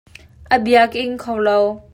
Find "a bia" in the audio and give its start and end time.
0.55-0.83